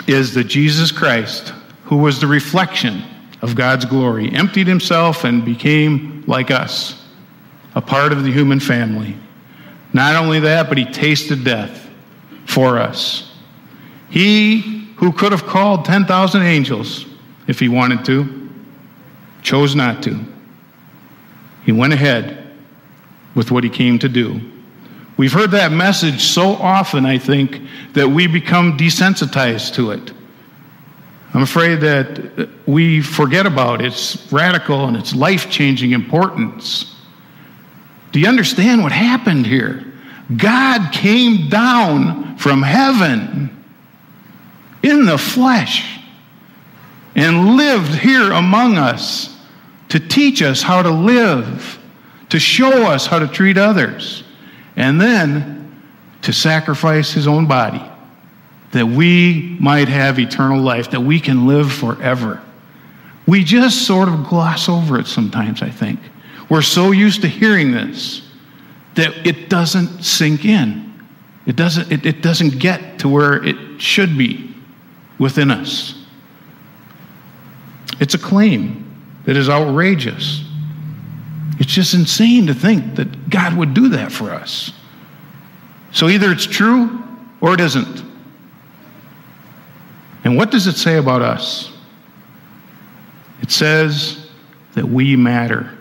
is 0.08 0.34
that 0.36 0.46
Jesus 0.46 0.92
Christ, 0.92 1.54
who 1.86 1.98
was 1.98 2.20
the 2.20 2.28
reflection 2.28 3.04
of 3.42 3.56
God's 3.56 3.86
glory, 3.86 4.32
emptied 4.32 4.68
himself 4.68 5.24
and 5.24 5.44
became 5.44 6.24
like 6.28 6.52
us, 6.52 7.05
a 7.76 7.82
part 7.82 8.12
of 8.12 8.24
the 8.24 8.32
human 8.32 8.60
family. 8.60 9.16
Not 9.94 10.16
only 10.16 10.40
that, 10.42 10.70
but 10.70 10.78
he 10.78 10.86
tasted 10.86 11.44
death 11.44 11.88
for 12.46 12.80
us. 12.80 13.32
He 14.10 14.88
who 14.98 15.12
could 15.12 15.32
have 15.32 15.46
called 15.46 15.86
10,000 15.86 16.42
angels 16.42 17.06
if 17.48 17.60
he 17.60 17.68
wanted 17.68 18.06
to, 18.06 18.50
chose 19.42 19.76
not 19.76 20.02
to. 20.04 20.20
He 21.66 21.72
went 21.72 21.94
ahead 21.94 22.52
with 23.36 23.52
what 23.52 23.64
he 23.64 23.70
came 23.70 24.00
to 24.00 24.10
do. 24.10 24.40
We've 25.18 25.32
heard 25.32 25.52
that 25.52 25.72
message 25.72 26.22
so 26.24 26.54
often, 26.54 27.06
I 27.06 27.18
think, 27.18 27.62
that 27.94 28.08
we 28.08 28.28
become 28.28 28.78
desensitized 28.78 29.76
to 29.76 29.92
it. 29.92 30.12
I'm 31.34 31.42
afraid 31.42 31.82
that 31.82 32.50
we 32.66 33.02
forget 33.02 33.46
about 33.46 33.82
its 33.82 34.32
radical 34.32 34.86
and 34.88 34.96
its 34.96 35.14
life 35.14 35.50
changing 35.50 35.92
importance. 35.92 36.95
Do 38.16 38.22
you 38.22 38.30
understand 38.30 38.82
what 38.82 38.94
happened 38.94 39.46
here? 39.46 39.84
God 40.38 40.94
came 40.94 41.50
down 41.50 42.38
from 42.38 42.62
heaven 42.62 43.62
in 44.82 45.06
the 45.06 45.18
flesh 45.18 46.00
and 47.14 47.58
lived 47.58 47.94
here 47.94 48.32
among 48.32 48.78
us 48.78 49.38
to 49.90 50.00
teach 50.00 50.42
us 50.42 50.62
how 50.62 50.82
to 50.82 50.92
live, 50.92 51.78
to 52.30 52.40
show 52.40 52.90
us 52.90 53.06
how 53.06 53.20
to 53.20 53.28
treat 53.28 53.58
others, 53.58 54.24
and 54.78 55.02
then 55.02 55.76
to 56.22 56.32
sacrifice 56.32 57.12
his 57.12 57.28
own 57.28 57.48
body 57.48 57.84
that 58.72 58.86
we 58.86 59.58
might 59.60 59.90
have 59.90 60.20
eternal 60.20 60.62
life, 60.62 60.92
that 60.92 61.02
we 61.02 61.20
can 61.20 61.48
live 61.48 61.70
forever. 61.70 62.42
We 63.28 63.44
just 63.44 63.86
sort 63.86 64.08
of 64.08 64.26
gloss 64.26 64.70
over 64.70 64.98
it 65.02 65.08
sometimes, 65.08 65.62
I 65.62 65.70
think. 65.70 66.00
We're 66.50 66.62
so 66.62 66.92
used 66.92 67.22
to 67.22 67.28
hearing 67.28 67.72
this 67.72 68.22
that 68.96 69.26
it 69.26 69.50
doesn't 69.50 70.04
sink 70.04 70.46
in. 70.46 70.94
It 71.46 71.56
doesn't, 71.56 71.92
it, 71.92 72.06
it 72.06 72.22
doesn't 72.22 72.60
get 72.60 73.00
to 73.00 73.10
where 73.10 73.44
it 73.44 73.82
should 73.82 74.18
be 74.18 74.54
within 75.20 75.52
us. 75.52 76.06
It's 78.00 78.14
a 78.14 78.20
claim 78.20 78.82
that 79.26 79.38
is 79.38 79.50
outrageous. 79.50 80.44
It's 81.60 81.72
just 81.72 81.94
insane 81.94 82.48
to 82.48 82.54
think 82.54 82.96
that 82.96 83.30
God 83.30 83.56
would 83.56 83.74
do 83.74 83.90
that 83.90 84.12
for 84.12 84.32
us. 84.32 84.72
So 85.92 86.10
either 86.10 86.32
it's 86.32 86.46
true 86.46 87.02
or 87.42 87.54
it 87.54 87.60
isn't. 87.62 88.04
And 90.24 90.36
what 90.36 90.52
does 90.52 90.68
it 90.68 90.76
say 90.76 90.98
about 90.98 91.22
us? 91.22 91.72
It 93.42 93.52
says 93.52 94.30
that 94.74 94.86
we 94.86 95.16
matter. 95.16 95.75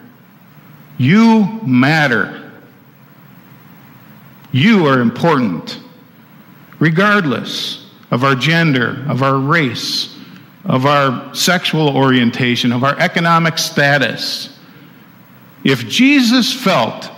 You 0.96 1.60
matter. 1.62 2.52
You 4.52 4.86
are 4.86 5.00
important, 5.00 5.80
regardless 6.78 7.90
of 8.10 8.22
our 8.22 8.36
gender, 8.36 9.04
of 9.08 9.22
our 9.22 9.36
race, 9.38 10.16
of 10.64 10.86
our 10.86 11.34
sexual 11.34 11.96
orientation, 11.96 12.70
of 12.70 12.84
our 12.84 12.96
economic 12.98 13.58
status. 13.58 14.56
If 15.64 15.88
Jesus 15.88 16.52
felt 16.52 17.10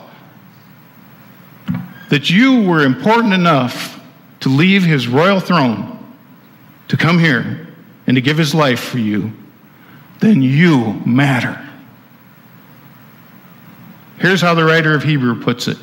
that 2.09 2.31
you 2.31 2.63
were 2.63 2.85
important 2.85 3.35
enough 3.35 4.01
to 4.41 4.49
leave 4.49 4.85
his 4.85 5.09
royal 5.09 5.41
throne 5.41 5.93
to 6.89 6.97
come 6.97 7.19
here 7.19 7.67
and 8.07 8.15
to 8.15 8.21
give 8.21 8.39
his 8.39 8.55
life 8.55 8.81
for 8.81 8.99
you, 8.99 9.33
then 10.21 10.41
you 10.41 10.95
matter. 11.05 11.66
Here's 14.19 14.41
how 14.41 14.55
the 14.55 14.65
writer 14.65 14.95
of 14.95 15.03
Hebrew 15.03 15.43
puts 15.43 15.69
it 15.69 15.79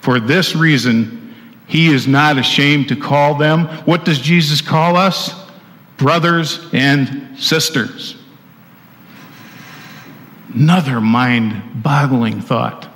For 0.00 0.20
this 0.20 0.54
reason, 0.54 1.34
he 1.66 1.92
is 1.92 2.06
not 2.06 2.38
ashamed 2.38 2.88
to 2.88 2.96
call 2.96 3.34
them. 3.36 3.66
What 3.86 4.04
does 4.04 4.20
Jesus 4.20 4.60
call 4.60 4.96
us? 4.96 5.34
Brothers 5.96 6.68
and 6.72 7.38
sisters. 7.38 8.16
Another 10.52 11.00
mind 11.00 11.82
boggling 11.82 12.40
thought 12.40 12.88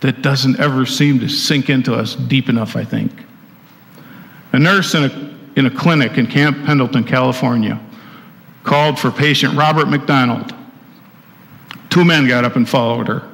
that 0.00 0.22
doesn't 0.22 0.58
ever 0.58 0.86
seem 0.86 1.20
to 1.20 1.28
sink 1.28 1.68
into 1.68 1.94
us 1.94 2.14
deep 2.14 2.48
enough, 2.48 2.76
I 2.76 2.84
think. 2.84 3.12
A 4.52 4.58
nurse 4.58 4.94
in 4.94 5.04
a, 5.04 5.36
in 5.56 5.66
a 5.66 5.70
clinic 5.70 6.16
in 6.16 6.26
Camp 6.26 6.64
Pendleton, 6.64 7.04
California, 7.04 7.78
called 8.62 8.98
for 8.98 9.10
patient 9.10 9.54
Robert 9.54 9.88
McDonald. 9.88 10.54
Two 11.90 12.04
men 12.04 12.26
got 12.26 12.44
up 12.44 12.56
and 12.56 12.68
followed 12.68 13.08
her. 13.08 13.28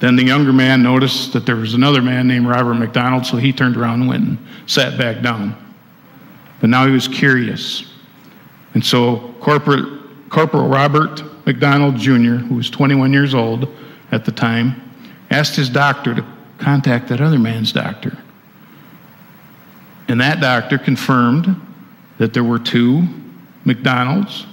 Then 0.00 0.16
the 0.16 0.24
younger 0.24 0.52
man 0.52 0.82
noticed 0.82 1.34
that 1.34 1.44
there 1.46 1.56
was 1.56 1.74
another 1.74 2.00
man 2.00 2.26
named 2.26 2.46
Robert 2.46 2.74
McDonald, 2.74 3.26
so 3.26 3.36
he 3.36 3.52
turned 3.52 3.76
around 3.76 4.00
and 4.00 4.08
went 4.08 4.26
and 4.26 4.38
sat 4.66 4.98
back 4.98 5.22
down. 5.22 5.54
But 6.60 6.70
now 6.70 6.86
he 6.86 6.92
was 6.92 7.06
curious. 7.06 7.84
And 8.74 8.84
so 8.84 9.34
Corporal, 9.40 10.00
Corporal 10.30 10.68
Robert 10.68 11.22
McDonald 11.46 11.96
Jr., 11.96 12.36
who 12.36 12.54
was 12.54 12.70
21 12.70 13.12
years 13.12 13.34
old 13.34 13.68
at 14.10 14.24
the 14.24 14.32
time, 14.32 14.90
asked 15.30 15.54
his 15.54 15.68
doctor 15.68 16.14
to 16.14 16.24
contact 16.58 17.08
that 17.08 17.20
other 17.20 17.38
man's 17.38 17.72
doctor. 17.72 18.16
And 20.08 20.20
that 20.20 20.40
doctor 20.40 20.78
confirmed 20.78 21.60
that 22.18 22.32
there 22.32 22.44
were 22.44 22.58
two 22.58 23.06
McDonald's 23.64 24.46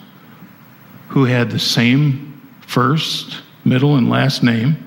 who 1.10 1.24
had 1.24 1.50
the 1.50 1.60
same 1.60 2.42
first, 2.62 3.42
middle, 3.64 3.96
and 3.96 4.10
last 4.10 4.44
name. 4.44 4.87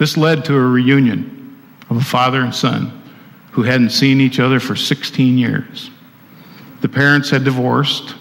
This 0.00 0.16
led 0.16 0.46
to 0.46 0.56
a 0.56 0.66
reunion 0.66 1.60
of 1.90 1.98
a 1.98 2.02
father 2.02 2.40
and 2.40 2.54
son 2.54 3.02
who 3.50 3.64
hadn't 3.64 3.90
seen 3.90 4.18
each 4.18 4.40
other 4.40 4.58
for 4.58 4.74
16 4.74 5.36
years. 5.36 5.90
The 6.80 6.88
parents 6.88 7.28
had 7.28 7.44
divorced. 7.44 8.14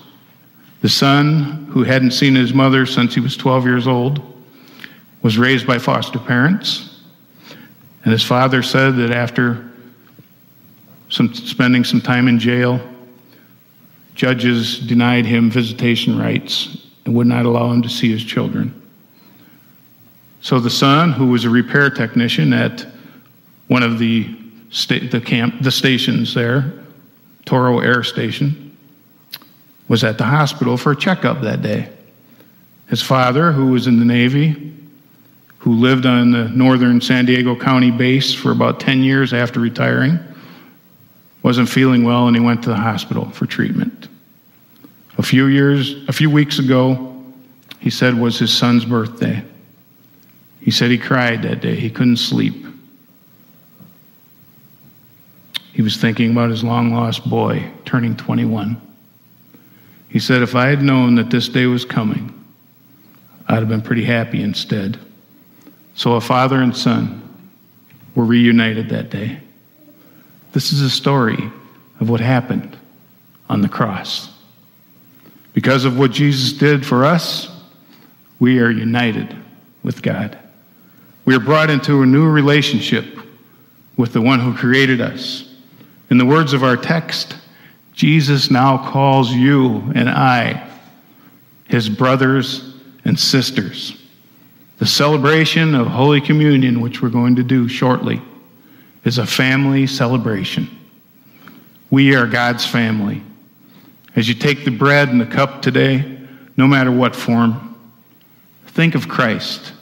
The 0.81 0.89
son, 0.89 1.67
who 1.71 1.83
hadn't 1.83 2.11
seen 2.11 2.35
his 2.35 2.53
mother 2.53 2.85
since 2.85 3.15
he 3.15 3.21
was 3.21 3.37
12 3.37 3.63
years 3.63 3.87
old, 3.87 4.21
was 5.21 5.37
raised 5.37 5.65
by 5.65 5.79
foster 5.79 6.19
parents. 6.19 6.99
And 8.03 8.11
his 8.11 8.23
father 8.25 8.61
said 8.61 8.97
that 8.97 9.11
after 9.11 9.71
some, 11.07 11.33
spending 11.33 11.85
some 11.85 12.01
time 12.01 12.27
in 12.27 12.39
jail, 12.39 12.81
judges 14.15 14.79
denied 14.79 15.25
him 15.25 15.49
visitation 15.49 16.19
rights 16.19 16.89
and 17.05 17.15
would 17.15 17.27
not 17.27 17.45
allow 17.45 17.71
him 17.71 17.81
to 17.83 17.89
see 17.89 18.11
his 18.11 18.25
children. 18.25 18.78
So 20.41 20.59
the 20.59 20.69
son, 20.69 21.11
who 21.11 21.27
was 21.27 21.45
a 21.45 21.49
repair 21.49 21.89
technician 21.89 22.53
at 22.53 22.85
one 23.67 23.83
of 23.83 23.99
the 23.99 24.35
sta- 24.71 25.09
the 25.09 25.21
camp 25.21 25.61
the 25.61 25.71
stations 25.71 26.33
there, 26.33 26.73
Toro 27.45 27.79
Air 27.79 28.03
Station, 28.03 28.75
was 29.87 30.03
at 30.03 30.17
the 30.17 30.23
hospital 30.23 30.77
for 30.77 30.91
a 30.91 30.95
checkup 30.95 31.41
that 31.41 31.61
day. 31.61 31.89
His 32.87 33.01
father, 33.01 33.51
who 33.51 33.67
was 33.67 33.87
in 33.87 33.99
the 33.99 34.05
Navy, 34.05 34.73
who 35.59 35.73
lived 35.73 36.05
on 36.05 36.31
the 36.31 36.45
northern 36.49 37.01
San 37.01 37.25
Diego 37.25 37.55
County 37.55 37.91
base 37.91 38.33
for 38.33 38.51
about 38.51 38.79
10 38.79 39.03
years 39.03 39.33
after 39.33 39.59
retiring, 39.59 40.17
wasn't 41.43 41.67
feeling 41.69 42.03
well 42.03 42.27
and 42.27 42.35
he 42.35 42.41
went 42.41 42.63
to 42.63 42.69
the 42.69 42.75
hospital 42.75 43.29
for 43.31 43.45
treatment. 43.45 44.07
A 45.17 45.23
few 45.23 45.47
years, 45.47 46.07
a 46.07 46.13
few 46.13 46.29
weeks 46.29 46.59
ago, 46.59 47.23
he 47.79 47.89
said 47.89 48.13
was 48.13 48.39
his 48.39 48.55
son's 48.55 48.85
birthday. 48.85 49.43
He 50.61 50.71
said 50.71 50.91
he 50.91 50.97
cried 50.97 51.43
that 51.43 51.61
day. 51.61 51.75
He 51.75 51.89
couldn't 51.89 52.17
sleep. 52.17 52.65
He 55.73 55.81
was 55.81 55.97
thinking 55.97 56.31
about 56.31 56.49
his 56.49 56.63
long 56.63 56.93
lost 56.93 57.29
boy 57.29 57.71
turning 57.85 58.15
21. 58.15 58.81
He 60.09 60.19
said, 60.19 60.41
If 60.41 60.55
I 60.55 60.67
had 60.67 60.81
known 60.81 61.15
that 61.15 61.29
this 61.29 61.47
day 61.47 61.67
was 61.67 61.85
coming, 61.85 62.33
I'd 63.47 63.59
have 63.59 63.69
been 63.69 63.81
pretty 63.81 64.03
happy 64.03 64.41
instead. 64.41 64.99
So 65.95 66.13
a 66.13 66.21
father 66.21 66.61
and 66.61 66.75
son 66.75 67.23
were 68.15 68.25
reunited 68.25 68.89
that 68.89 69.09
day. 69.09 69.39
This 70.51 70.73
is 70.73 70.81
a 70.81 70.89
story 70.89 71.51
of 71.99 72.09
what 72.09 72.19
happened 72.19 72.77
on 73.49 73.61
the 73.61 73.69
cross. 73.69 74.29
Because 75.53 75.85
of 75.85 75.97
what 75.97 76.11
Jesus 76.11 76.53
did 76.53 76.85
for 76.85 77.05
us, 77.05 77.49
we 78.39 78.59
are 78.59 78.71
united 78.71 79.35
with 79.83 80.01
God. 80.01 80.38
We 81.29 81.35
are 81.35 81.39
brought 81.39 81.69
into 81.69 82.01
a 82.01 82.07
new 82.07 82.27
relationship 82.27 83.05
with 83.97 84.13
the 84.13 84.19
one 84.19 84.39
who 84.39 84.57
created 84.57 84.99
us. 84.99 85.47
In 86.09 86.17
the 86.17 86.25
words 86.25 86.53
of 86.53 86.63
our 86.63 86.75
text, 86.75 87.37
Jesus 87.93 88.49
now 88.49 88.89
calls 88.89 89.31
you 89.31 89.91
and 89.93 90.09
I 90.09 90.67
his 91.65 91.87
brothers 91.87 92.73
and 93.05 93.19
sisters. 93.19 93.95
The 94.79 94.87
celebration 94.87 95.75
of 95.75 95.85
Holy 95.85 96.19
Communion, 96.19 96.81
which 96.81 96.99
we're 96.99 97.09
going 97.09 97.35
to 97.35 97.43
do 97.43 97.67
shortly, 97.67 98.23
is 99.03 99.19
a 99.19 99.25
family 99.27 99.85
celebration. 99.85 100.67
We 101.91 102.15
are 102.15 102.25
God's 102.25 102.65
family. 102.65 103.21
As 104.15 104.27
you 104.27 104.33
take 104.33 104.65
the 104.65 104.71
bread 104.71 105.09
and 105.09 105.21
the 105.21 105.27
cup 105.27 105.61
today, 105.61 106.21
no 106.57 106.65
matter 106.65 106.91
what 106.91 107.15
form, 107.15 107.75
think 108.65 108.95
of 108.95 109.07
Christ 109.07 109.73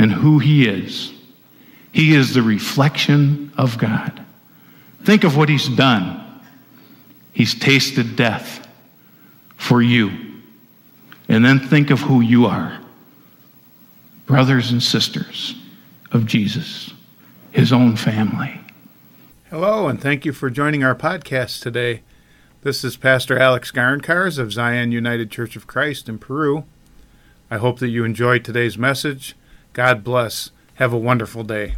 and 0.00 0.10
who 0.10 0.38
he 0.38 0.66
is. 0.66 1.12
He 1.92 2.14
is 2.14 2.32
the 2.32 2.40
reflection 2.40 3.52
of 3.58 3.76
God. 3.76 4.24
Think 5.04 5.24
of 5.24 5.36
what 5.36 5.50
he's 5.50 5.68
done. 5.68 6.40
He's 7.34 7.54
tasted 7.54 8.16
death 8.16 8.66
for 9.58 9.82
you. 9.82 10.10
And 11.28 11.44
then 11.44 11.58
think 11.60 11.90
of 11.90 12.00
who 12.00 12.22
you 12.22 12.46
are 12.46 12.80
brothers 14.24 14.70
and 14.70 14.82
sisters 14.82 15.54
of 16.12 16.24
Jesus, 16.24 16.94
his 17.52 17.70
own 17.70 17.94
family. 17.94 18.58
Hello, 19.50 19.86
and 19.86 20.00
thank 20.00 20.24
you 20.24 20.32
for 20.32 20.48
joining 20.48 20.82
our 20.82 20.94
podcast 20.94 21.60
today. 21.60 22.00
This 22.62 22.84
is 22.84 22.96
Pastor 22.96 23.38
Alex 23.38 23.70
Garncarz 23.70 24.38
of 24.38 24.50
Zion 24.50 24.92
United 24.92 25.30
Church 25.30 25.56
of 25.56 25.66
Christ 25.66 26.08
in 26.08 26.18
Peru. 26.18 26.64
I 27.50 27.58
hope 27.58 27.80
that 27.80 27.88
you 27.88 28.04
enjoyed 28.04 28.46
today's 28.46 28.78
message. 28.78 29.34
God 29.80 30.04
bless. 30.04 30.50
Have 30.74 30.92
a 30.92 30.98
wonderful 30.98 31.42
day. 31.42 31.76